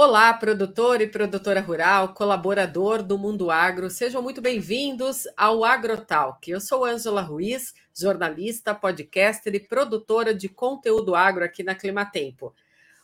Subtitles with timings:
[0.00, 6.48] Olá, produtor e produtora rural, colaborador do Mundo Agro, sejam muito bem-vindos ao AgroTalk.
[6.48, 12.54] Eu sou Ângela Ruiz, jornalista, podcaster e produtora de conteúdo agro aqui na Climatempo.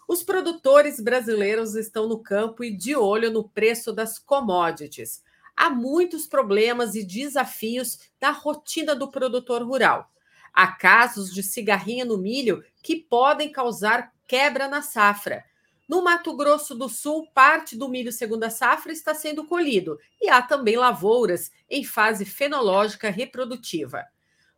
[0.06, 5.20] Os produtores brasileiros estão no campo e de olho no preço das commodities.
[5.56, 10.12] Há muitos problemas e desafios na rotina do produtor rural.
[10.52, 15.44] Há casos de cigarrinha no milho que podem causar quebra na safra
[15.88, 20.40] no Mato Grosso do Sul, parte do milho segunda safra está sendo colhido e há
[20.40, 24.04] também lavouras em fase fenológica reprodutiva.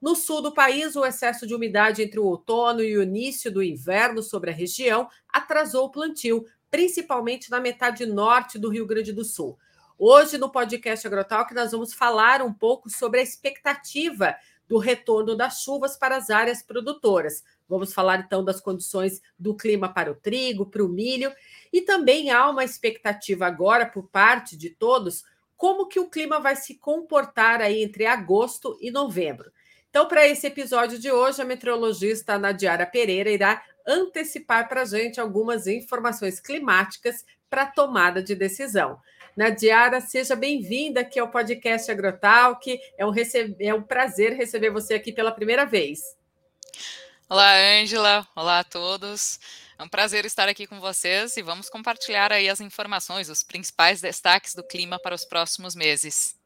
[0.01, 3.63] No sul do país, o excesso de umidade entre o outono e o início do
[3.63, 9.25] inverno sobre a região atrasou o plantio, principalmente na metade norte do Rio Grande do
[9.25, 9.59] Sul.
[9.99, 14.37] Hoje, no podcast Agrotalk, nós vamos falar um pouco sobre a expectativa
[14.69, 17.43] do retorno das chuvas para as áreas produtoras.
[17.69, 21.33] Vamos falar então das condições do clima para o trigo, para o milho,
[21.73, 25.25] e também há uma expectativa agora por parte de todos
[25.57, 29.51] como que o clima vai se comportar aí entre agosto e novembro.
[29.89, 35.19] Então, para esse episódio de hoje, a meteorologista Nadiara Pereira irá antecipar para a gente
[35.21, 39.01] algumas informações climáticas para tomada de decisão.
[39.37, 42.79] Nadiara, seja bem-vinda aqui ao podcast Agrotalk.
[42.99, 43.13] É um,
[43.59, 46.01] é um prazer receber você aqui pela primeira vez.
[47.29, 48.25] Olá, Ângela.
[48.37, 49.41] Olá a todos.
[49.77, 54.01] É um prazer estar aqui com vocês e vamos compartilhar aí as informações, os principais
[54.01, 56.37] destaques do clima para os próximos meses.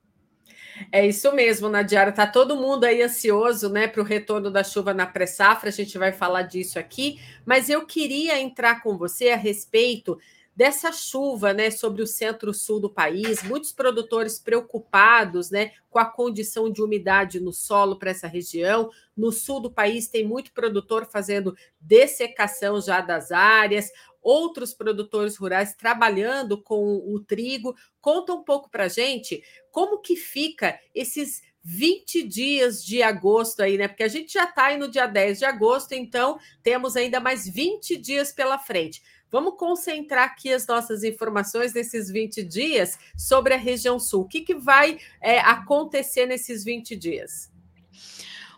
[0.90, 2.10] É isso mesmo, Nadiara.
[2.10, 5.68] Tá todo mundo aí ansioso, né, para o retorno da chuva na pré-safra.
[5.68, 10.18] A gente vai falar disso aqui, mas eu queria entrar com você a respeito
[10.60, 16.70] dessa chuva né, sobre o centro-sul do país, muitos produtores preocupados né, com a condição
[16.70, 18.90] de umidade no solo para essa região.
[19.16, 25.74] No sul do país tem muito produtor fazendo dessecação já das áreas, outros produtores rurais
[25.74, 27.74] trabalhando com o trigo.
[27.98, 33.88] Conta um pouco para gente como que fica esses 20 dias de agosto aí, né?
[33.88, 37.48] Porque a gente já está aí no dia 10 de agosto, então temos ainda mais
[37.48, 39.02] 20 dias pela frente.
[39.30, 44.22] Vamos concentrar aqui as nossas informações nesses 20 dias sobre a região sul.
[44.22, 47.50] O que, que vai é, acontecer nesses 20 dias?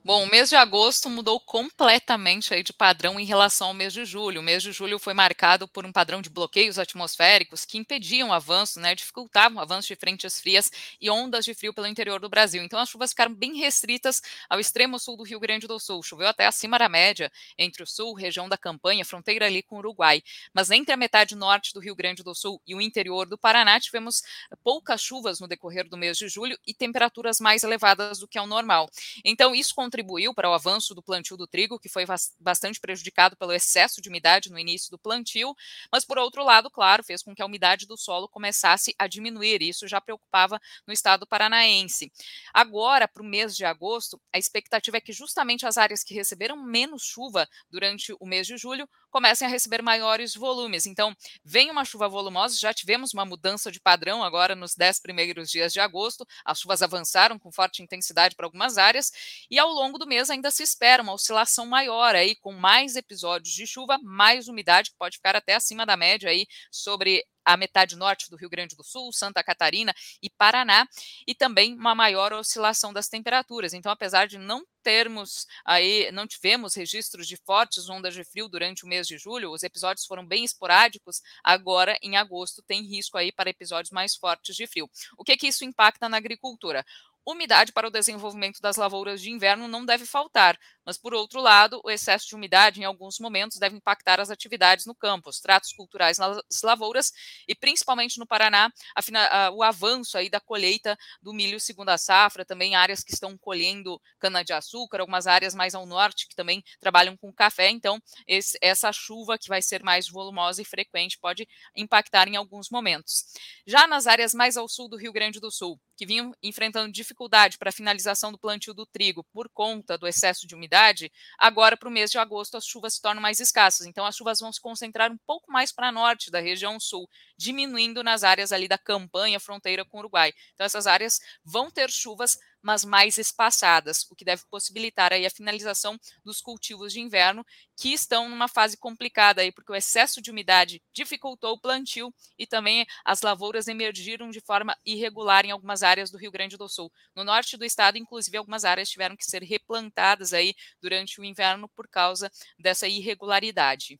[0.04, 4.04] Bom, o mês de agosto mudou completamente aí de padrão em relação ao mês de
[4.04, 4.40] julho.
[4.40, 8.32] O mês de julho foi marcado por um padrão de bloqueios atmosféricos que impediam o
[8.32, 12.28] avanço, né, dificultavam o avanço de frentes frias e ondas de frio pelo interior do
[12.28, 12.64] Brasil.
[12.64, 14.20] Então as chuvas ficaram bem restritas
[14.50, 16.02] ao extremo sul do Rio Grande do Sul.
[16.02, 19.78] Choveu até acima da média entre o sul, região da Campanha, fronteira ali com o
[19.78, 20.20] Uruguai.
[20.52, 23.78] Mas entre a metade norte do Rio Grande do Sul e o interior do Paraná,
[23.78, 24.24] tivemos
[24.64, 28.48] poucas chuvas no decorrer do mês de julho e temperaturas mais elevadas do que ao
[28.48, 28.90] normal.
[29.24, 32.06] Então isso contribuiu para o avanço do plantio do trigo, que foi
[32.40, 35.54] bastante prejudicado pelo excesso de umidade no início do plantio,
[35.92, 39.60] mas por outro lado, claro, fez com que a umidade do solo começasse a diminuir,
[39.60, 42.10] e isso já preocupava no estado paranaense.
[42.54, 46.56] Agora, para o mês de agosto, a expectativa é que justamente as áreas que receberam
[46.56, 50.86] menos chuva durante o mês de julho comecem a receber maiores volumes.
[50.86, 51.14] Então,
[51.44, 55.72] vem uma chuva volumosa, já tivemos uma mudança de padrão agora nos 10 primeiros dias
[55.72, 59.12] de agosto, as chuvas avançaram com forte intensidade para algumas áreas,
[59.50, 63.54] e ao longo do mês ainda se espera uma oscilação maior aí, com mais episódios
[63.54, 67.96] de chuva, mais umidade, que pode ficar até acima da média aí sobre a metade
[67.96, 70.86] norte do Rio Grande do Sul, Santa Catarina e Paraná,
[71.26, 73.72] e também uma maior oscilação das temperaturas.
[73.72, 78.84] Então, apesar de não termos aí, não tivemos registros de fortes ondas de frio durante
[78.84, 83.30] o mês de julho, os episódios foram bem esporádicos, agora em agosto tem risco aí
[83.32, 84.90] para episódios mais fortes de frio.
[85.16, 86.84] O que que isso impacta na agricultura?
[87.24, 91.80] Umidade para o desenvolvimento das lavouras de inverno não deve faltar, mas, por outro lado,
[91.84, 95.72] o excesso de umidade, em alguns momentos, deve impactar as atividades no campo, os tratos
[95.72, 97.12] culturais nas lavouras
[97.46, 102.44] e, principalmente no Paraná, a, a, o avanço aí da colheita do milho segunda safra,
[102.44, 107.32] também áreas que estão colhendo cana-de-açúcar, algumas áreas mais ao norte que também trabalham com
[107.32, 107.70] café.
[107.70, 111.46] Então, esse, essa chuva que vai ser mais volumosa e frequente pode
[111.76, 113.24] impactar em alguns momentos.
[113.64, 117.58] Já nas áreas mais ao sul do Rio Grande do Sul, que vinham enfrentando dificuldade
[117.58, 121.88] para a finalização do plantio do trigo por conta do excesso de umidade, agora para
[121.88, 123.86] o mês de agosto as chuvas se tornam mais escassas.
[123.86, 128.02] Então as chuvas vão se concentrar um pouco mais para norte da região sul, diminuindo
[128.02, 130.32] nas áreas ali da campanha, fronteira com o Uruguai.
[130.54, 135.30] Então essas áreas vão ter chuvas mas mais espaçadas, o que deve possibilitar aí a
[135.30, 137.44] finalização dos cultivos de inverno,
[137.76, 142.46] que estão numa fase complicada aí, porque o excesso de umidade dificultou o plantio e
[142.46, 146.92] também as lavouras emergiram de forma irregular em algumas áreas do Rio Grande do Sul.
[147.14, 151.68] No norte do estado, inclusive, algumas áreas tiveram que ser replantadas aí durante o inverno
[151.68, 153.98] por causa dessa irregularidade.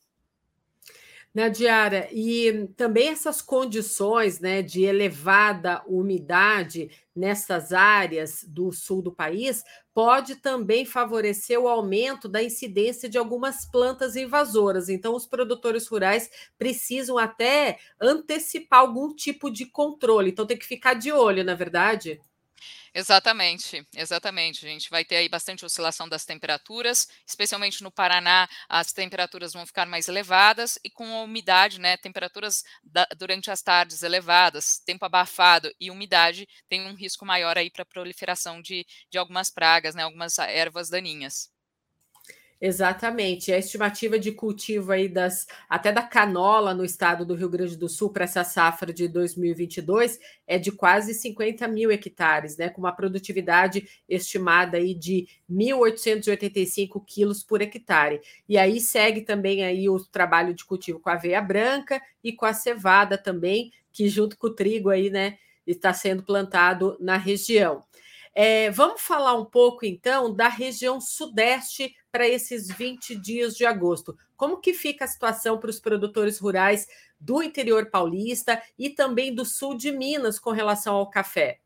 [1.35, 9.65] Nadiara, e também essas condições né, de elevada umidade nessas áreas do sul do país
[9.95, 14.91] pode também favorecer o aumento da incidência de algumas plantas invasoras.
[14.91, 20.31] Então, os produtores rurais precisam até antecipar algum tipo de controle.
[20.31, 22.21] Então, tem que ficar de olho, na é verdade.
[22.95, 24.67] Exatamente, exatamente.
[24.67, 29.65] A gente vai ter aí bastante oscilação das temperaturas, especialmente no Paraná, as temperaturas vão
[29.65, 35.05] ficar mais elevadas e com a umidade, né, temperaturas da, durante as tardes elevadas, tempo
[35.07, 40.03] abafado e umidade tem um risco maior aí para proliferação de, de algumas pragas, né,
[40.03, 41.51] algumas ervas daninhas.
[42.65, 43.53] Exatamente.
[43.53, 47.89] A estimativa de cultivo aí das até da canola no estado do Rio Grande do
[47.89, 52.69] Sul para essa safra de 2022 é de quase 50 mil hectares, né?
[52.69, 58.21] Com uma produtividade estimada aí de 1.885 quilos por hectare.
[58.49, 62.47] E aí segue também aí o trabalho de cultivo com a aveia branca e com
[62.47, 65.37] a cevada também, que junto com o trigo aí, né,
[65.67, 67.83] está sendo plantado na região.
[68.35, 74.17] É, vamos falar um pouco então da região sudeste para esses 20 dias de agosto.
[74.37, 76.87] Como que fica a situação para os produtores rurais
[77.21, 81.61] do interior paulista e também do sul de Minas com relação ao café?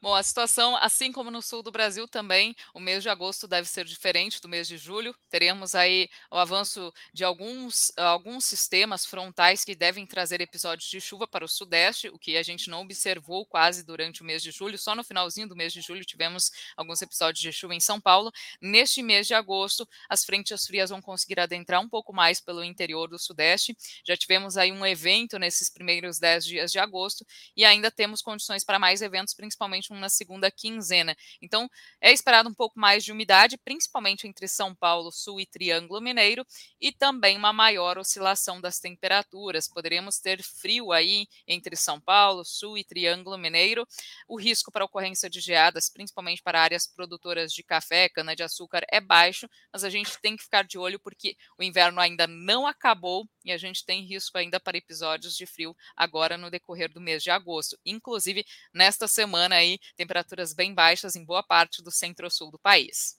[0.00, 3.68] Bom, a situação, assim como no sul do Brasil também, o mês de agosto deve
[3.68, 5.12] ser diferente do mês de julho.
[5.28, 11.26] Teremos aí o avanço de alguns, alguns sistemas frontais que devem trazer episódios de chuva
[11.26, 14.78] para o sudeste, o que a gente não observou quase durante o mês de julho.
[14.78, 18.30] Só no finalzinho do mês de julho tivemos alguns episódios de chuva em São Paulo.
[18.62, 23.08] Neste mês de agosto, as frentes frias vão conseguir adentrar um pouco mais pelo interior
[23.08, 23.76] do sudeste.
[24.06, 28.62] Já tivemos aí um evento nesses primeiros 10 dias de agosto e ainda temos condições
[28.62, 31.16] para mais eventos, principalmente na segunda quinzena.
[31.40, 31.68] Então,
[32.00, 36.46] é esperado um pouco mais de umidade, principalmente entre São Paulo, Sul e Triângulo Mineiro,
[36.80, 39.68] e também uma maior oscilação das temperaturas.
[39.68, 43.86] Poderemos ter frio aí entre São Paulo, Sul e Triângulo Mineiro.
[44.26, 49.48] O risco para ocorrência de geadas, principalmente para áreas produtoras de café, cana-de-açúcar, é baixo,
[49.72, 53.52] mas a gente tem que ficar de olho porque o inverno ainda não acabou e
[53.52, 57.30] a gente tem risco ainda para episódios de frio agora no decorrer do mês de
[57.30, 57.78] agosto.
[57.84, 63.18] Inclusive, nesta semana aí, temperaturas bem baixas em boa parte do centro-sul do país.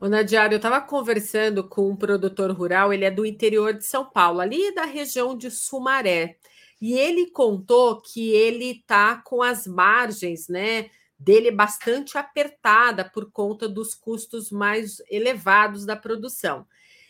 [0.00, 4.04] O Nadiário, eu estava conversando com um produtor rural, ele é do interior de São
[4.04, 6.36] Paulo, ali da região de Sumaré.
[6.80, 13.68] E ele contou que ele está com as margens, né, dele bastante apertada por conta
[13.68, 16.66] dos custos mais elevados da produção.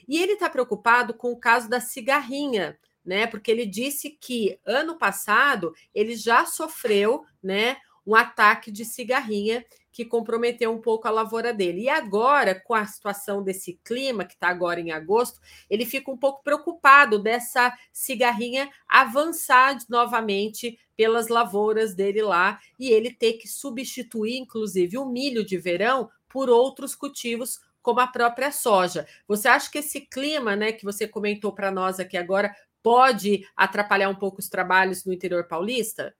[0.06, 3.26] E ele está preocupado com o caso da cigarrinha, né?
[3.26, 7.76] Porque ele disse que ano passado ele já sofreu, né,
[8.06, 9.64] um ataque de cigarrinha
[9.94, 11.82] que comprometeu um pouco a lavoura dele.
[11.82, 15.40] E agora, com a situação desse clima, que está agora em agosto,
[15.70, 23.12] ele fica um pouco preocupado dessa cigarrinha avançar novamente pelas lavouras dele lá e ele
[23.12, 29.06] ter que substituir, inclusive, o milho de verão por outros cultivos como a própria soja.
[29.28, 32.52] Você acha que esse clima, né, que você comentou para nós aqui agora,
[32.82, 36.14] pode atrapalhar um pouco os trabalhos no interior paulista?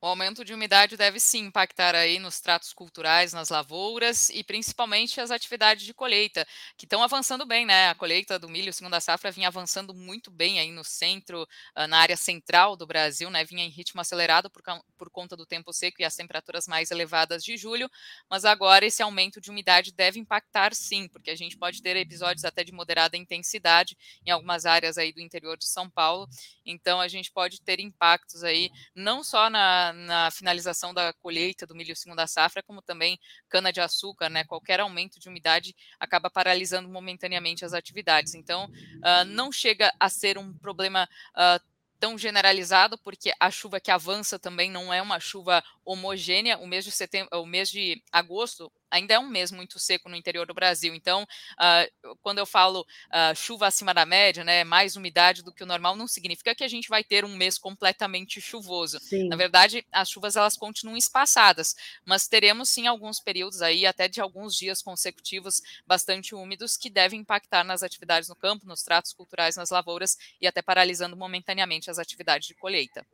[0.00, 5.20] O aumento de umidade deve sim impactar aí nos tratos culturais, nas lavouras e principalmente
[5.20, 6.46] as atividades de colheita,
[6.76, 7.88] que estão avançando bem, né?
[7.88, 11.98] A colheita do milho segunda safra vinha avançando muito bem aí no centro, ah, na
[11.98, 13.44] área central do Brasil, né?
[13.44, 14.62] Vinha em ritmo acelerado por,
[14.96, 17.90] por conta do tempo seco e as temperaturas mais elevadas de julho,
[18.30, 22.44] mas agora esse aumento de umidade deve impactar sim, porque a gente pode ter episódios
[22.44, 26.28] até de moderada intensidade em algumas áreas aí do interior de São Paulo.
[26.64, 31.74] Então a gente pode ter impactos aí não só na na, finalização da colheita do
[31.74, 33.18] milho segunda safra, como também
[33.48, 34.44] cana-de-açúcar, né?
[34.44, 38.34] Qualquer aumento de umidade acaba paralisando momentaneamente as atividades.
[38.34, 41.64] Então, uh, não chega a ser um problema uh,
[41.98, 46.58] tão generalizado, porque a chuva que avança também não é uma chuva homogênea.
[46.58, 50.16] O mês de setembro, o mês de agosto ainda é um mês muito seco no
[50.16, 50.94] interior do Brasil.
[50.94, 55.62] Então, uh, quando eu falo uh, chuva acima da média, né, mais umidade do que
[55.62, 58.98] o normal, não significa que a gente vai ter um mês completamente chuvoso.
[59.00, 59.28] Sim.
[59.28, 64.20] Na verdade, as chuvas elas continuam espaçadas, mas teremos sim alguns períodos aí, até de
[64.20, 69.56] alguns dias consecutivos, bastante úmidos, que devem impactar nas atividades no campo, nos tratos culturais,
[69.56, 73.06] nas lavouras e até paralisando momentaneamente as atividades de colheita.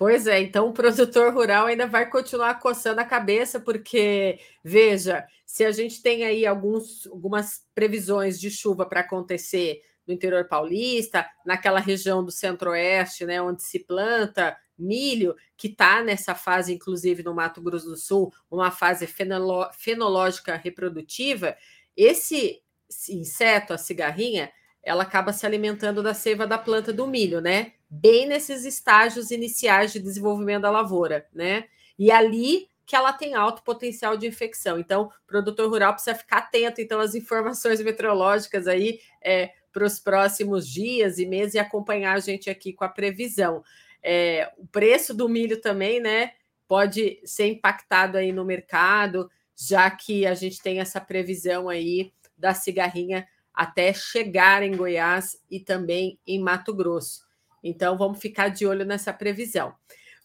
[0.00, 5.62] Pois é, então o produtor rural ainda vai continuar coçando a cabeça, porque, veja, se
[5.62, 11.78] a gente tem aí alguns, algumas previsões de chuva para acontecer no interior paulista, naquela
[11.80, 17.60] região do centro-oeste, né, onde se planta milho, que está nessa fase, inclusive no Mato
[17.60, 21.54] Grosso do Sul, uma fase fenológica reprodutiva,
[21.94, 22.62] esse
[23.10, 24.50] inseto, a cigarrinha,
[24.82, 27.74] ela acaba se alimentando da seiva da planta do milho, né?
[27.90, 31.64] Bem nesses estágios iniciais de desenvolvimento da lavoura, né?
[31.98, 34.76] E ali que ela tem alto potencial de infecção.
[34.76, 40.00] Então, o produtor rural precisa ficar atento então às informações meteorológicas aí é, para os
[40.00, 43.62] próximos dias e meses e acompanhar a gente aqui com a previsão.
[44.02, 46.32] É, o preço do milho também, né?
[46.66, 52.54] Pode ser impactado aí no mercado, já que a gente tem essa previsão aí da
[52.54, 57.29] cigarrinha até chegar em Goiás e também em Mato Grosso.
[57.62, 59.74] Então, vamos ficar de olho nessa previsão.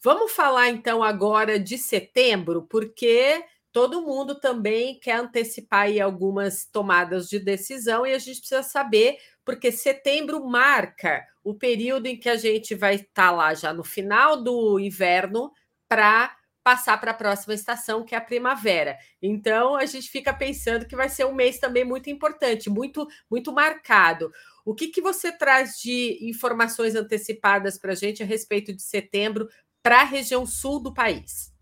[0.01, 7.39] Vamos falar então agora de setembro, porque todo mundo também quer antecipar algumas tomadas de
[7.39, 12.73] decisão e a gente precisa saber, porque setembro marca o período em que a gente
[12.73, 15.51] vai estar tá lá já no final do inverno
[15.89, 16.35] para
[16.65, 18.97] passar para a próxima estação, que é a primavera.
[19.21, 23.53] Então a gente fica pensando que vai ser um mês também muito importante, muito muito
[23.53, 24.31] marcado.
[24.65, 29.47] O que, que você traz de informações antecipadas para a gente a respeito de setembro
[29.83, 31.54] para a região sul do país?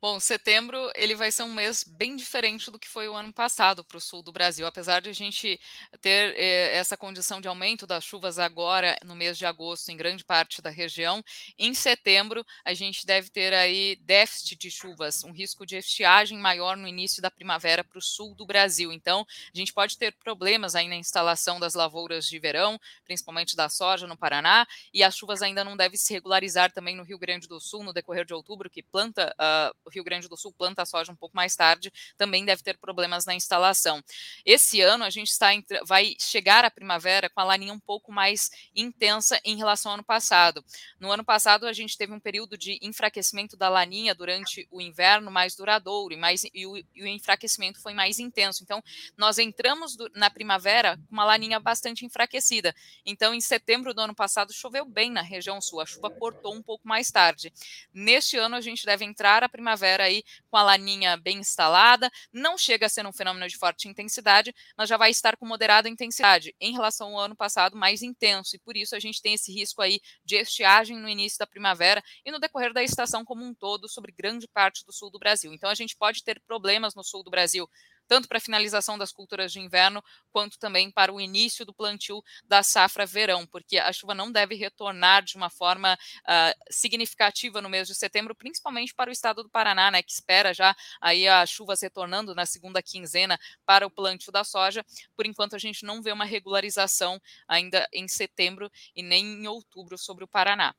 [0.00, 3.82] Bom, setembro ele vai ser um mês bem diferente do que foi o ano passado
[3.82, 4.66] para o sul do Brasil.
[4.66, 5.58] Apesar de a gente
[6.02, 10.22] ter eh, essa condição de aumento das chuvas agora no mês de agosto em grande
[10.22, 11.24] parte da região,
[11.58, 16.76] em setembro a gente deve ter aí déficit de chuvas, um risco de estiagem maior
[16.76, 18.92] no início da primavera para o sul do Brasil.
[18.92, 23.68] Então, a gente pode ter problemas aí na instalação das lavouras de verão, principalmente da
[23.70, 27.48] soja no Paraná, e as chuvas ainda não devem se regularizar também no Rio Grande
[27.48, 31.12] do Sul no decorrer de outubro, que planta uh, Rio Grande do Sul planta soja
[31.12, 34.02] um pouco mais tarde, também deve ter problemas na instalação.
[34.44, 35.46] Esse ano a gente está
[35.86, 40.04] vai chegar à primavera com a laninha um pouco mais intensa em relação ao ano
[40.04, 40.64] passado.
[40.98, 45.30] No ano passado a gente teve um período de enfraquecimento da laninha durante o inverno
[45.30, 48.62] mais duradouro e, mais, e, o, e o enfraquecimento foi mais intenso.
[48.62, 48.82] Então
[49.16, 52.74] nós entramos do, na primavera com uma laninha bastante enfraquecida.
[53.04, 56.62] Então em setembro do ano passado choveu bem na região sul, a chuva cortou um
[56.62, 57.52] pouco mais tarde.
[57.92, 62.10] Neste ano a gente deve entrar a primavera primavera aí com a laninha bem instalada,
[62.32, 65.88] não chega a ser um fenômeno de forte intensidade, mas já vai estar com moderada
[65.88, 69.52] intensidade em relação ao ano passado mais intenso, e por isso a gente tem esse
[69.52, 73.54] risco aí de estiagem no início da primavera e no decorrer da estação como um
[73.54, 75.52] todo sobre grande parte do sul do Brasil.
[75.52, 77.68] Então a gente pode ter problemas no sul do Brasil
[78.06, 82.22] tanto para a finalização das culturas de inverno, quanto também para o início do plantio
[82.44, 87.68] da safra verão, porque a chuva não deve retornar de uma forma uh, significativa no
[87.68, 91.50] mês de setembro, principalmente para o estado do Paraná, né, que espera já aí as
[91.50, 94.84] chuvas retornando na segunda quinzena para o plantio da soja.
[95.14, 99.98] Por enquanto, a gente não vê uma regularização ainda em setembro e nem em outubro
[99.98, 100.74] sobre o Paraná.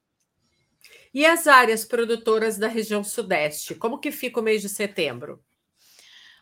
[1.14, 5.44] E as áreas produtoras da região sudeste, como que fica o mês de setembro?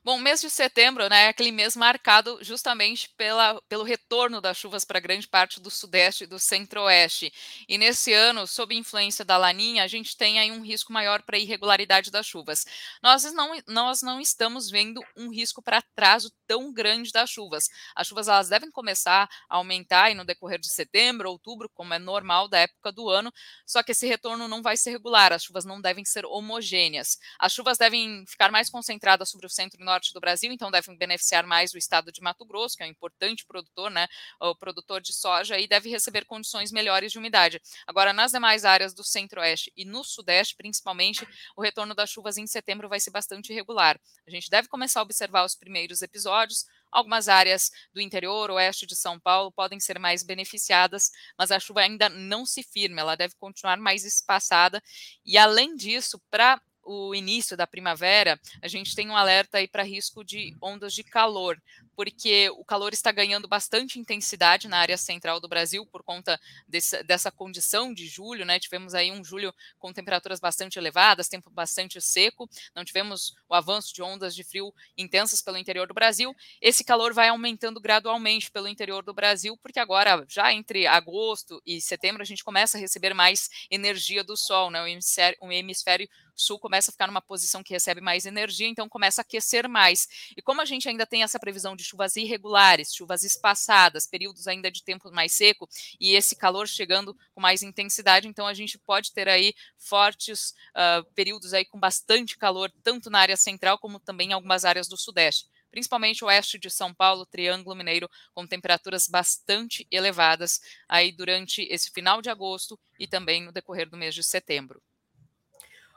[0.05, 4.85] Bom, mês de setembro né, é aquele mês marcado justamente pela, pelo retorno das chuvas
[4.85, 7.33] para grande parte do sudeste e do centro-oeste.
[7.67, 11.39] E nesse ano, sob influência da laninha, a gente tem aí um risco maior para
[11.39, 12.67] irregularidade das chuvas.
[13.01, 17.67] Nós não, nós não estamos vendo um risco para atraso tão grande das chuvas.
[17.95, 22.47] As chuvas elas devem começar a aumentar no decorrer de setembro, outubro, como é normal
[22.47, 23.33] da época do ano,
[23.65, 27.17] só que esse retorno não vai ser regular, as chuvas não devem ser homogêneas.
[27.39, 30.69] As chuvas devem ficar mais concentradas sobre o centro e norte norte do Brasil, então
[30.69, 34.07] devem beneficiar mais o estado de Mato Grosso, que é um importante produtor, né,
[34.41, 37.61] o produtor de soja, e deve receber condições melhores de umidade.
[37.87, 41.25] Agora, nas demais áreas do centro-oeste e no sudeste, principalmente,
[41.55, 43.99] o retorno das chuvas em setembro vai ser bastante irregular.
[44.27, 48.95] A gente deve começar a observar os primeiros episódios, Algumas áreas do interior, oeste de
[48.95, 53.35] São Paulo, podem ser mais beneficiadas, mas a chuva ainda não se firma, ela deve
[53.35, 54.81] continuar mais espaçada.
[55.25, 59.83] E, além disso, para o início da primavera, a gente tem um alerta aí para
[59.83, 61.61] risco de ondas de calor,
[61.95, 67.01] porque o calor está ganhando bastante intensidade na área central do Brasil por conta desse,
[67.03, 68.59] dessa condição de julho, né?
[68.59, 73.93] Tivemos aí um julho com temperaturas bastante elevadas, tempo bastante seco, não tivemos o avanço
[73.93, 76.35] de ondas de frio intensas pelo interior do Brasil.
[76.61, 81.81] Esse calor vai aumentando gradualmente pelo interior do Brasil, porque agora, já entre agosto e
[81.81, 84.81] setembro, a gente começa a receber mais energia do sol, né?
[84.81, 88.89] O hemisfério, o hemisfério sul começa a ficar numa posição que recebe mais energia, então
[88.89, 90.07] começa a aquecer mais.
[90.35, 94.71] E como a gente ainda tem essa previsão de chuvas irregulares, chuvas espaçadas, períodos ainda
[94.71, 95.67] de tempo mais seco
[95.99, 101.03] e esse calor chegando com mais intensidade, então a gente pode ter aí fortes uh,
[101.13, 104.97] períodos aí com bastante calor, tanto na área central como também em algumas áreas do
[104.97, 111.67] sudeste principalmente o oeste de São Paulo, Triângulo Mineiro, com temperaturas bastante elevadas aí durante
[111.69, 114.81] esse final de agosto e também no decorrer do mês de setembro.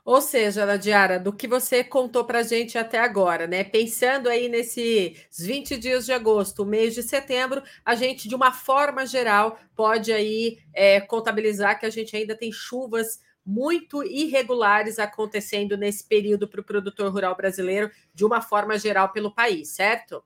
[0.08, 3.62] Ou seja, Nadiara, do que você contou para a gente até agora, né?
[3.62, 9.04] Pensando aí nesses 20 dias de agosto, mês de setembro, a gente, de uma forma
[9.04, 16.08] geral, pode aí é, contabilizar que a gente ainda tem chuvas muito irregulares acontecendo nesse
[16.08, 20.24] período para o produtor rural brasileiro, de uma forma geral pelo país, certo?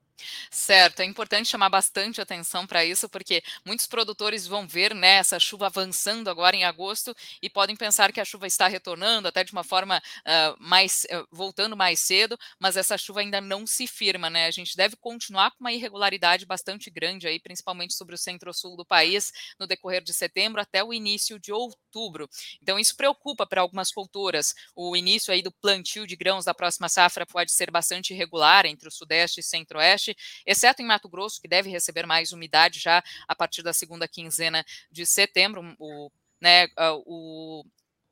[0.50, 5.38] Certo, é importante chamar bastante atenção para isso, porque muitos produtores vão ver né, essa
[5.38, 9.52] chuva avançando agora em agosto e podem pensar que a chuva está retornando, até de
[9.52, 14.30] uma forma uh, mais uh, voltando mais cedo, mas essa chuva ainda não se firma,
[14.30, 14.46] né?
[14.46, 18.84] A gente deve continuar com uma irregularidade bastante grande aí, principalmente sobre o centro-sul do
[18.84, 22.28] país, no decorrer de setembro até o início de outubro.
[22.60, 24.54] Então, isso preocupa para algumas culturas.
[24.74, 28.88] O início aí do plantio de grãos da próxima safra pode ser bastante irregular entre
[28.88, 30.11] o sudeste e centro-oeste
[30.46, 34.64] exceto em Mato Grosso, que deve receber mais umidade já a partir da segunda quinzena
[34.90, 35.74] de setembro.
[35.78, 36.68] O, né,
[37.06, 37.64] o,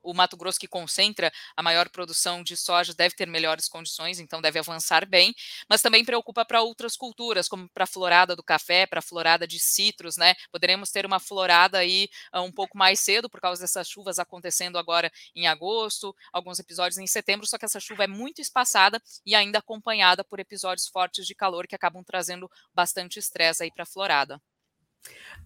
[0.03, 4.41] o Mato Grosso, que concentra a maior produção de soja, deve ter melhores condições, então
[4.41, 5.33] deve avançar bem,
[5.69, 9.47] mas também preocupa para outras culturas, como para a florada do café, para a florada
[9.47, 10.35] de citros, né?
[10.51, 14.77] Poderemos ter uma florada aí uh, um pouco mais cedo, por causa dessas chuvas acontecendo
[14.77, 19.35] agora em agosto, alguns episódios em setembro, só que essa chuva é muito espaçada e
[19.35, 23.85] ainda acompanhada por episódios fortes de calor que acabam trazendo bastante estresse aí para a
[23.85, 24.41] florada.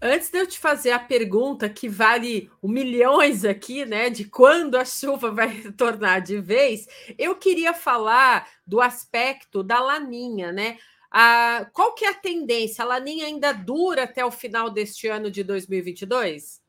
[0.01, 4.85] Antes de eu te fazer a pergunta que vale milhões aqui, né, de quando a
[4.85, 6.85] chuva vai retornar de vez,
[7.17, 10.77] eu queria falar do aspecto da laninha, né?
[11.09, 12.83] A, qual que é a tendência?
[12.83, 16.64] A laninha ainda dura até o final deste ano de 2022?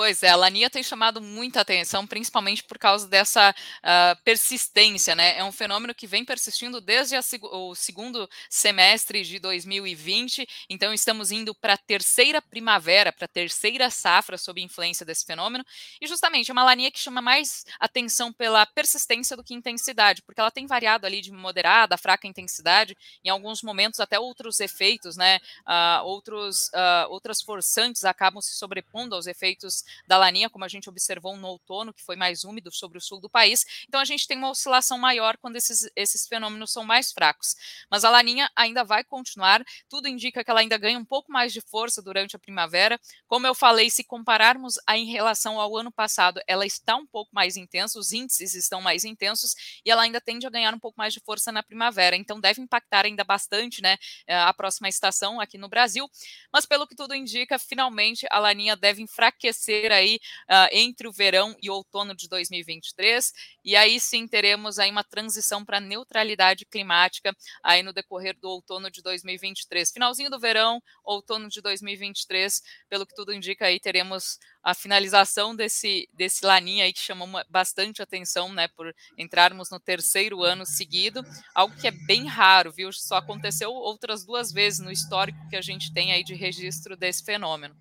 [0.00, 5.36] Pois é, a Laninha tem chamado muita atenção, principalmente por causa dessa uh, persistência, né?
[5.36, 7.20] É um fenômeno que vem persistindo desde a,
[7.52, 13.90] o segundo semestre de 2020, então estamos indo para a terceira primavera, para a terceira
[13.90, 15.62] safra sob influência desse fenômeno,
[16.00, 20.40] e justamente é uma Laninha que chama mais atenção pela persistência do que intensidade, porque
[20.40, 25.40] ela tem variado ali de moderada, fraca intensidade, em alguns momentos até outros efeitos, né?
[25.68, 30.88] Uh, outros, uh, outras forçantes acabam se sobrepondo aos efeitos da laninha, como a gente
[30.88, 33.64] observou no outono, que foi mais úmido sobre o sul do país.
[33.88, 37.54] Então a gente tem uma oscilação maior quando esses, esses fenômenos são mais fracos.
[37.90, 41.52] Mas a laninha ainda vai continuar, tudo indica que ela ainda ganha um pouco mais
[41.52, 43.00] de força durante a primavera.
[43.26, 47.30] Como eu falei, se compararmos a, em relação ao ano passado, ela está um pouco
[47.34, 50.98] mais intensa, os índices estão mais intensos e ela ainda tende a ganhar um pouco
[50.98, 52.16] mais de força na primavera.
[52.16, 56.08] Então deve impactar ainda bastante né, eh, a próxima estação aqui no Brasil.
[56.52, 60.16] Mas pelo que tudo indica, finalmente a laninha deve enfraquecer acontecer aí
[60.48, 63.32] uh, entre o verão e outono de 2023,
[63.64, 68.90] e aí sim teremos aí uma transição para neutralidade climática aí no decorrer do outono
[68.90, 69.92] de 2023.
[69.92, 76.08] Finalzinho do verão, outono de 2023, pelo que tudo indica aí teremos a finalização desse,
[76.12, 81.22] desse laninha aí que chamou bastante atenção, né, por entrarmos no terceiro ano seguido,
[81.54, 82.92] algo que é bem raro, viu?
[82.92, 87.24] Só aconteceu outras duas vezes no histórico que a gente tem aí de registro desse
[87.24, 87.74] fenômeno.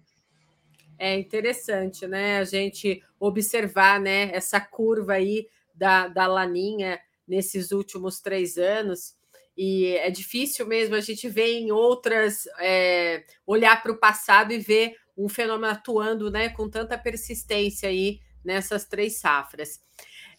[1.00, 2.40] É interessante, né?
[2.40, 4.30] A gente observar, né?
[4.34, 9.16] Essa curva aí da, da laninha nesses últimos três anos.
[9.58, 14.60] E é difícil mesmo a gente ver em outras, é, olhar para o passado e
[14.60, 19.80] ver um fenômeno atuando né, com tanta persistência aí nessas três safras.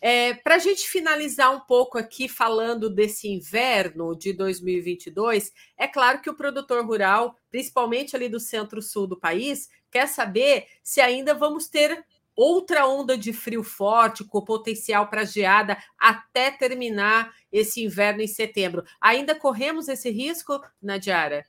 [0.00, 6.22] É, Para a gente finalizar um pouco aqui falando desse inverno de 2022, é claro
[6.22, 11.68] que o produtor rural, principalmente ali do centro-sul do país, quer saber se ainda vamos
[11.68, 12.02] ter
[12.34, 18.84] outra onda de frio forte com potencial para geada até terminar esse inverno em setembro.
[19.00, 21.44] Ainda corremos esse risco, Nadiara?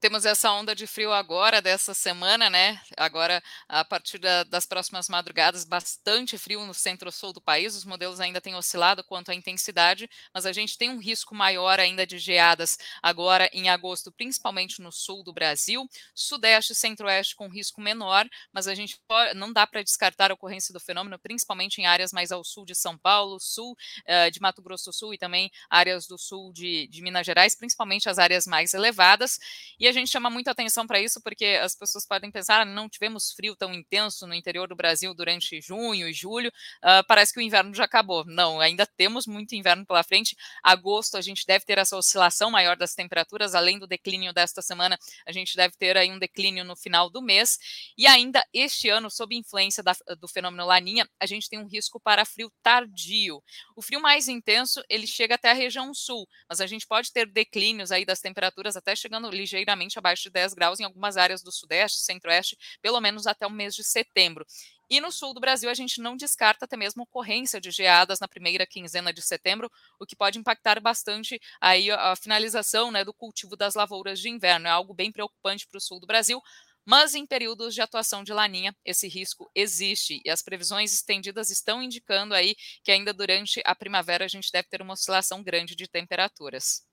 [0.00, 2.80] Temos essa onda de frio agora, dessa semana, né?
[2.96, 7.76] Agora, a partir da, das próximas madrugadas, bastante frio no centro-sul do país.
[7.76, 11.78] Os modelos ainda têm oscilado quanto à intensidade, mas a gente tem um risco maior
[11.78, 15.86] ainda de geadas agora em agosto, principalmente no sul do Brasil.
[16.14, 20.34] Sudeste e centro-oeste com risco menor, mas a gente pode, não dá para descartar a
[20.34, 24.40] ocorrência do fenômeno, principalmente em áreas mais ao sul de São Paulo, sul uh, de
[24.40, 28.18] Mato Grosso do Sul e também áreas do sul de, de Minas Gerais, principalmente as
[28.18, 29.38] áreas mais elevadas.
[29.78, 32.88] E a gente chama muita atenção para isso porque as pessoas podem pensar, ah, não
[32.88, 37.40] tivemos frio tão intenso no interior do Brasil durante junho e julho, uh, parece que
[37.40, 38.24] o inverno já acabou.
[38.24, 40.36] Não, ainda temos muito inverno pela frente.
[40.62, 44.96] Agosto a gente deve ter essa oscilação maior das temperaturas, além do declínio desta semana,
[45.26, 47.58] a gente deve ter aí um declínio no final do mês.
[47.98, 51.98] E ainda este ano, sob influência da, do fenômeno Laninha, a gente tem um risco
[51.98, 53.42] para frio tardio.
[53.74, 57.26] O frio mais intenso, ele chega até a região sul, mas a gente pode ter
[57.26, 61.52] declínios aí das temperaturas até chegando ligeiramente abaixo de 10 graus em algumas áreas do
[61.52, 64.46] Sudeste, Centro-Oeste, pelo menos até o mês de setembro.
[64.90, 68.26] E no sul do Brasil, a gente não descarta até mesmo ocorrência de geadas na
[68.26, 73.54] primeira quinzena de setembro, o que pode impactar bastante aí a, finalização né, do cultivo
[73.54, 74.66] das lavouras de inverno.
[74.66, 76.42] É algo bem preocupante para o sul do Brasil.
[76.84, 81.80] Mas em períodos de atuação de laninha, esse risco existe e as previsões estendidas estão
[81.80, 85.86] indicando aí que ainda durante a primavera a gente deve ter uma oscilação grande de
[85.86, 86.84] temperaturas.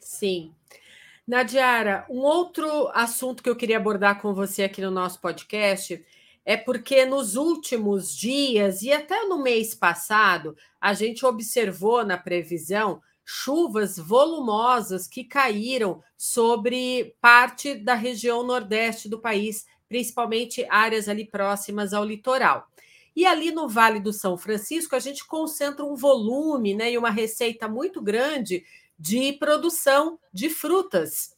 [0.00, 0.52] Sim.
[1.30, 6.04] Nadiara, um outro assunto que eu queria abordar com você aqui no nosso podcast
[6.44, 13.00] é porque nos últimos dias e até no mês passado, a gente observou na previsão
[13.24, 21.92] chuvas volumosas que caíram sobre parte da região nordeste do país, principalmente áreas ali próximas
[21.92, 22.66] ao litoral.
[23.14, 27.10] E ali no Vale do São Francisco, a gente concentra um volume né, e uma
[27.10, 28.64] receita muito grande
[29.00, 31.34] de produção de frutas.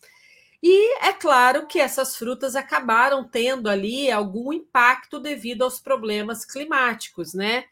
[0.61, 7.33] E é claro que essas frutas acabaram tendo ali algum impacto devido aos problemas climáticos,
[7.33, 7.64] né?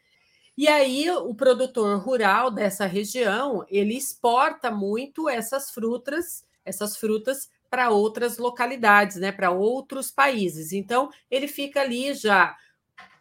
[0.57, 7.89] E aí o produtor rural dessa região, ele exporta muito essas frutas, essas frutas para
[7.89, 10.73] outras localidades, né, para outros países.
[10.73, 12.55] Então, ele fica ali já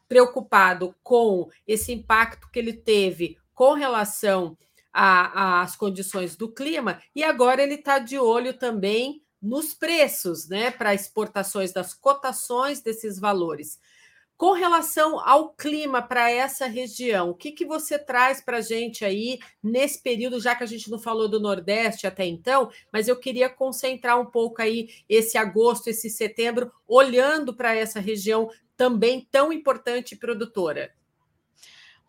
[0.09, 4.57] preocupado com esse impacto que ele teve com relação
[4.93, 10.95] às condições do clima, e agora ele está de olho também nos preços, né, para
[10.95, 13.79] exportações das cotações desses valores.
[14.37, 19.05] Com relação ao clima para essa região, o que, que você traz para a gente
[19.05, 23.17] aí nesse período, já que a gente não falou do Nordeste até então, mas eu
[23.17, 28.49] queria concentrar um pouco aí esse agosto, esse setembro, olhando para essa região
[28.79, 30.91] também tão importante e produtora.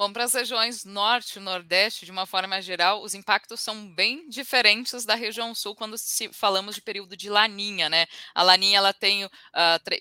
[0.01, 4.27] Bom, para as regiões norte e nordeste, de uma forma geral, os impactos são bem
[4.27, 8.07] diferentes da região sul quando se falamos de período de laninha, né?
[8.33, 9.29] A laninha ela tem, uh,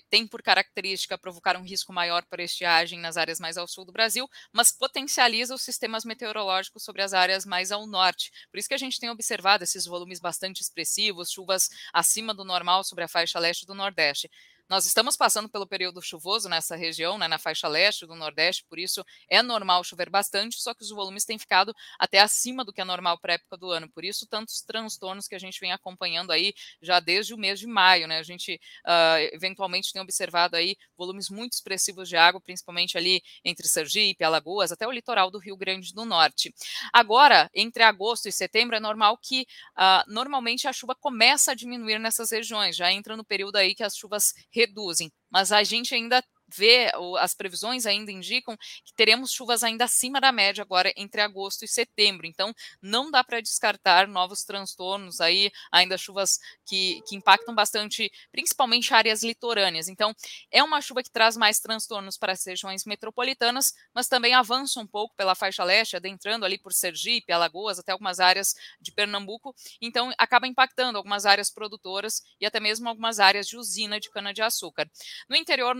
[0.09, 3.91] tem por característica provocar um risco maior para estiagem nas áreas mais ao sul do
[3.91, 8.31] Brasil, mas potencializa os sistemas meteorológicos sobre as áreas mais ao norte.
[8.49, 12.83] Por isso que a gente tem observado esses volumes bastante expressivos, chuvas acima do normal
[12.83, 14.31] sobre a faixa leste do Nordeste.
[14.69, 18.79] Nós estamos passando pelo período chuvoso nessa região, né, na faixa leste do Nordeste, por
[18.79, 22.81] isso é normal chover bastante, só que os volumes têm ficado até acima do que
[22.81, 23.89] é normal para a época do ano.
[23.89, 27.67] Por isso, tantos transtornos que a gente vem acompanhando aí já desde o mês de
[27.67, 28.07] maio.
[28.07, 28.19] Né?
[28.19, 33.67] A gente uh, eventualmente tem observado aí volumes muito expressivos de água, principalmente ali entre
[33.67, 36.53] Sergipe, Alagoas, até o litoral do Rio Grande do Norte.
[36.93, 39.45] Agora, entre agosto e setembro, é normal que
[39.77, 43.83] uh, normalmente a chuva começa a diminuir nessas regiões, já entra no período aí que
[43.83, 49.63] as chuvas reduzem, mas a gente ainda vê, as previsões ainda indicam que teremos chuvas
[49.63, 52.25] ainda acima da média agora entre agosto e setembro.
[52.25, 58.93] Então, não dá para descartar novos transtornos aí, ainda chuvas que, que impactam bastante, principalmente
[58.93, 59.87] áreas litorâneas.
[59.87, 60.13] Então,
[60.51, 64.87] é uma chuva que traz mais transtornos para as regiões metropolitanas, mas também avança um
[64.87, 69.55] pouco pela faixa leste, adentrando ali por Sergipe, Alagoas, até algumas áreas de Pernambuco.
[69.81, 74.89] Então, acaba impactando algumas áreas produtoras e até mesmo algumas áreas de usina de cana-de-açúcar.
[75.29, 75.75] No interior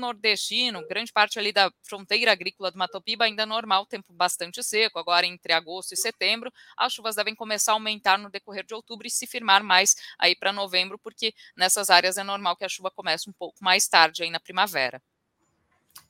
[0.62, 5.00] nordestino, grande parte ali da fronteira agrícola do Matopiba ainda normal, tempo bastante seco.
[5.00, 9.08] Agora, entre agosto e setembro, as chuvas devem começar a aumentar no decorrer de outubro
[9.08, 12.91] e se firmar mais aí para novembro, porque nessas áreas é normal que a chuva
[12.91, 15.02] comece um pouco mais tarde aí na primavera.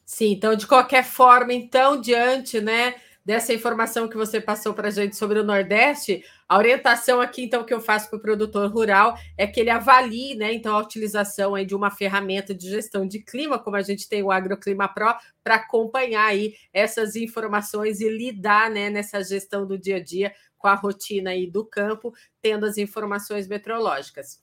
[0.06, 2.96] Sim, então, de qualquer forma, então, diante, né?
[3.24, 7.64] Dessa informação que você passou para a gente sobre o Nordeste, a orientação aqui, então,
[7.64, 11.56] que eu faço para o produtor rural é que ele avalie, né, então, a utilização
[11.56, 15.14] aí de uma ferramenta de gestão de clima, como a gente tem o Agroclima Pro,
[15.44, 20.68] para acompanhar aí essas informações e lidar, né, nessa gestão do dia a dia com
[20.68, 24.40] a rotina aí do campo, tendo as informações meteorológicas.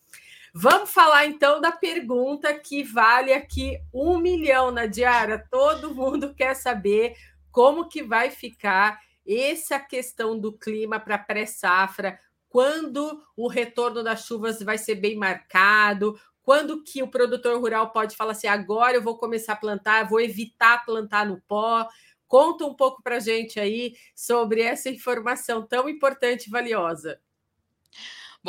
[0.53, 5.45] Vamos falar então da pergunta que vale aqui um milhão na diária.
[5.51, 7.15] Todo mundo quer saber
[7.59, 12.17] como que vai ficar essa questão do clima para pré-safra,
[12.49, 18.15] quando o retorno das chuvas vai ser bem marcado, quando que o produtor rural pode
[18.15, 21.89] falar assim, agora eu vou começar a plantar, vou evitar plantar no pó.
[22.29, 27.21] Conta um pouco para a gente aí sobre essa informação tão importante e valiosa.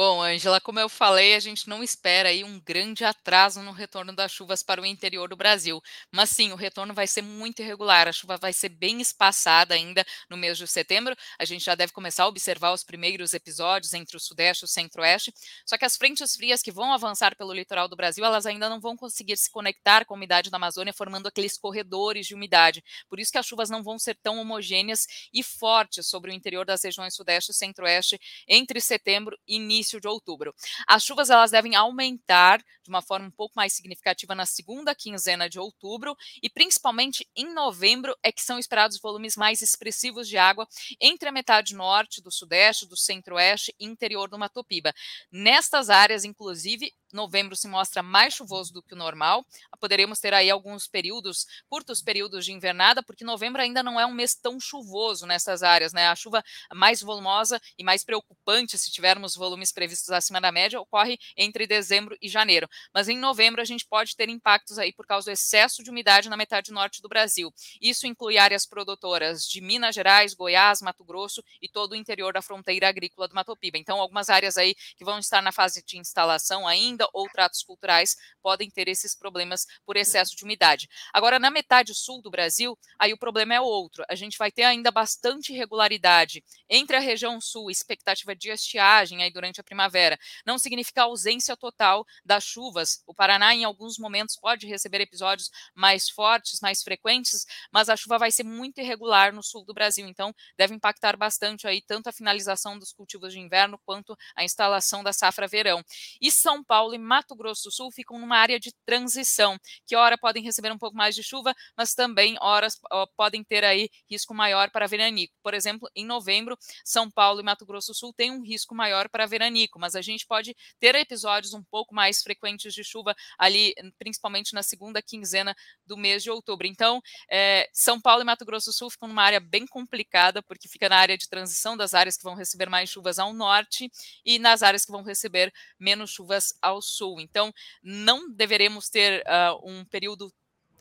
[0.01, 4.15] Bom, Ângela, como eu falei, a gente não espera aí um grande atraso no retorno
[4.15, 5.81] das chuvas para o interior do Brasil.
[6.09, 10.05] Mas sim, o retorno vai ser muito irregular, a chuva vai ser bem espaçada ainda
[10.29, 11.13] no mês de setembro.
[11.37, 14.69] A gente já deve começar a observar os primeiros episódios entre o Sudeste e o
[14.69, 15.33] Centro-Oeste.
[15.65, 18.79] Só que as frentes frias que vão avançar pelo litoral do Brasil, elas ainda não
[18.79, 22.81] vão conseguir se conectar com a umidade da Amazônia, formando aqueles corredores de umidade.
[23.09, 26.65] Por isso que as chuvas não vão ser tão homogêneas e fortes sobre o interior
[26.65, 30.53] das regiões Sudeste e Centro-Oeste entre setembro e início início de outubro.
[30.87, 35.49] As chuvas elas devem aumentar de uma forma um pouco mais significativa na segunda quinzena
[35.49, 40.67] de outubro e principalmente em novembro é que são esperados volumes mais expressivos de água
[41.01, 44.93] entre a metade norte do sudeste, do centro-oeste e interior do Mato Piba.
[45.31, 49.45] Nestas áreas, inclusive, novembro se mostra mais chuvoso do que o normal.
[49.79, 54.13] Poderemos ter aí alguns períodos, curtos períodos de invernada, porque novembro ainda não é um
[54.13, 56.07] mês tão chuvoso nessas áreas, né?
[56.07, 56.43] A chuva
[56.73, 62.17] mais volumosa e mais preocupante, se tivermos volumes previstos acima da média, ocorre entre dezembro
[62.21, 62.67] e janeiro.
[62.93, 66.29] Mas em novembro a gente pode ter impactos aí por causa do excesso de umidade
[66.29, 67.53] na metade norte do Brasil.
[67.81, 72.41] Isso inclui áreas produtoras de Minas Gerais, Goiás, Mato Grosso e todo o interior da
[72.41, 73.77] fronteira agrícola do Mato Piba.
[73.77, 77.63] Então, algumas áreas aí que vão estar na fase de instalação ainda ainda ou tratos
[77.63, 80.89] culturais podem ter esses problemas por excesso de umidade.
[81.13, 84.03] Agora, na metade sul do Brasil, aí o problema é outro.
[84.09, 89.31] A gente vai ter ainda bastante irregularidade entre a região sul, expectativa de estiagem aí
[89.31, 90.17] durante a primavera.
[90.45, 93.01] Não significa ausência total das chuvas.
[93.07, 98.17] O Paraná, em alguns momentos, pode receber episódios mais fortes, mais frequentes, mas a chuva
[98.17, 100.07] vai ser muito irregular no sul do Brasil.
[100.07, 105.03] Então, deve impactar bastante aí tanto a finalização dos cultivos de inverno quanto a instalação
[105.03, 105.83] da safra verão.
[106.19, 109.95] E São Paulo Paulo e Mato Grosso do Sul ficam numa área de transição, que
[109.95, 112.79] ora podem receber um pouco mais de chuva, mas também horas
[113.15, 115.33] podem ter aí risco maior para veranico.
[115.43, 119.07] Por exemplo, em novembro, São Paulo e Mato Grosso do Sul têm um risco maior
[119.09, 123.73] para veranico, mas a gente pode ter episódios um pouco mais frequentes de chuva ali,
[123.99, 126.65] principalmente na segunda quinzena do mês de outubro.
[126.65, 130.67] Então, é, São Paulo e Mato Grosso do Sul ficam numa área bem complicada, porque
[130.67, 133.91] fica na área de transição das áreas que vão receber mais chuvas ao norte
[134.25, 137.19] e nas áreas que vão receber menos chuvas ao ao sul.
[137.19, 140.31] Então, não deveremos ter uh, um período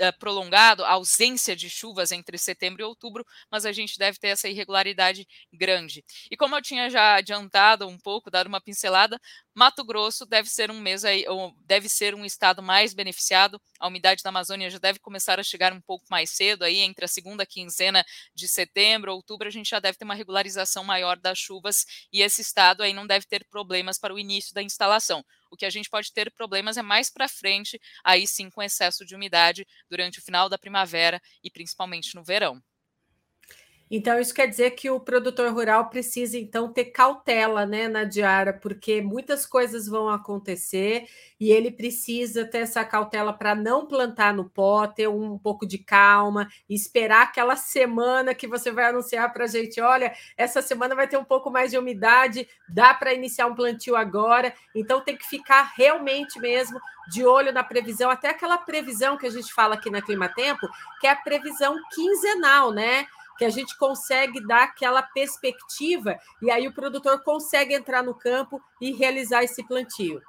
[0.00, 4.48] Uh, prolongado, ausência de chuvas entre setembro e outubro, mas a gente deve ter essa
[4.48, 6.04] irregularidade grande.
[6.30, 9.20] E como eu tinha já adiantado um pouco, dado uma pincelada,
[9.52, 11.24] Mato Grosso deve ser um mês aí,
[11.66, 13.60] deve ser um estado mais beneficiado.
[13.80, 17.04] A umidade da Amazônia já deve começar a chegar um pouco mais cedo, aí entre
[17.04, 21.40] a segunda quinzena de setembro, outubro, a gente já deve ter uma regularização maior das
[21.40, 25.24] chuvas e esse estado aí não deve ter problemas para o início da instalação.
[25.50, 29.04] O que a gente pode ter problemas é mais para frente, aí sim com excesso
[29.04, 32.62] de umidade durante o final da primavera e principalmente no verão.
[33.90, 38.52] Então, isso quer dizer que o produtor rural precisa, então, ter cautela né, na diária,
[38.52, 41.06] porque muitas coisas vão acontecer
[41.40, 45.78] e ele precisa ter essa cautela para não plantar no pó, ter um pouco de
[45.78, 51.08] calma, esperar aquela semana que você vai anunciar para a gente: olha, essa semana vai
[51.08, 54.52] ter um pouco mais de umidade, dá para iniciar um plantio agora.
[54.74, 56.78] Então, tem que ficar realmente mesmo
[57.10, 60.68] de olho na previsão, até aquela previsão que a gente fala aqui na Clima Tempo,
[61.00, 63.06] que é a previsão quinzenal, né?
[63.38, 68.60] Que a gente consegue dar aquela perspectiva e aí o produtor consegue entrar no campo
[68.80, 70.20] e realizar esse plantio.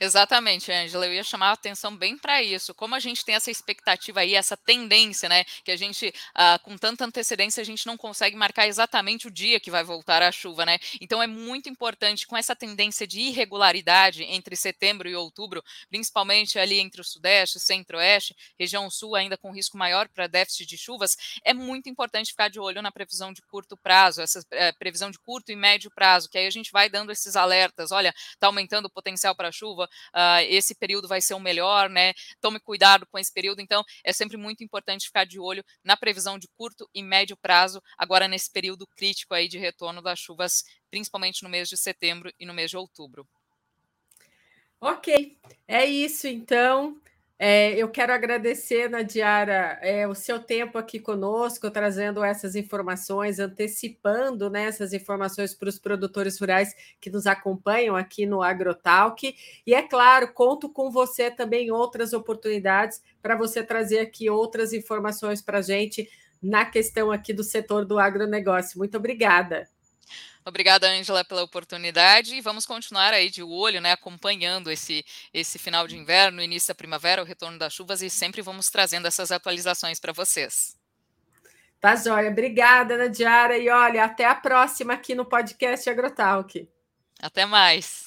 [0.00, 1.06] Exatamente, Angela.
[1.06, 2.74] Eu ia chamar a atenção bem para isso.
[2.74, 5.44] Como a gente tem essa expectativa aí, essa tendência, né?
[5.64, 9.60] Que a gente, ah, com tanta antecedência, a gente não consegue marcar exatamente o dia
[9.60, 10.78] que vai voltar a chuva, né?
[11.00, 16.78] Então é muito importante, com essa tendência de irregularidade entre setembro e outubro, principalmente ali
[16.80, 21.54] entre o Sudeste, Centro-Oeste, região Sul, ainda com risco maior para déficit de chuvas, é
[21.54, 25.50] muito importante ficar de olho na previsão de curto prazo, essa é, previsão de curto
[25.52, 27.92] e médio prazo, que aí a gente vai dando esses alertas.
[27.92, 32.12] Olha, está aumentando o potencial para chuva, uh, esse período vai ser o melhor, né?
[32.40, 33.60] Tome cuidado com esse período.
[33.60, 37.82] Então, é sempre muito importante ficar de olho na previsão de curto e médio prazo,
[37.96, 42.46] agora nesse período crítico aí de retorno das chuvas, principalmente no mês de setembro e
[42.46, 43.26] no mês de outubro.
[44.80, 47.00] Ok, é isso então.
[47.36, 54.48] É, eu quero agradecer, Nadiara, é, o seu tempo aqui conosco, trazendo essas informações, antecipando
[54.48, 59.34] né, essas informações para os produtores rurais que nos acompanham aqui no AgroTalk.
[59.66, 65.42] E é claro, conto com você também outras oportunidades para você trazer aqui outras informações
[65.42, 66.08] para a gente
[66.40, 68.78] na questão aqui do setor do agronegócio.
[68.78, 69.73] Muito obrigada.
[70.44, 72.34] Obrigada, Angela, pela oportunidade.
[72.34, 76.74] E vamos continuar aí de olho, né, acompanhando esse, esse final de inverno, início da
[76.74, 80.76] primavera, o retorno das chuvas e sempre vamos trazendo essas atualizações para vocês.
[81.80, 82.30] Tá joia.
[82.30, 83.58] Obrigada, Nadiara.
[83.58, 86.68] E olha, até a próxima aqui no podcast Agrotalk.
[87.20, 88.03] Até mais.